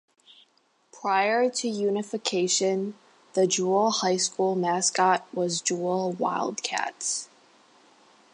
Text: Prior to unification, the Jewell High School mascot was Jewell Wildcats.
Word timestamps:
Prior 0.91 1.47
to 1.47 1.69
unification, 1.69 2.95
the 3.33 3.45
Jewell 3.45 3.91
High 3.91 4.17
School 4.17 4.55
mascot 4.55 5.27
was 5.31 5.61
Jewell 5.61 6.13
Wildcats. 6.13 7.29